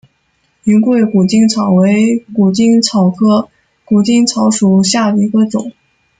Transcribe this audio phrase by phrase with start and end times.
[0.63, 3.49] 云贵谷精草为谷精草科
[3.85, 5.73] 谷精草属下的一个种。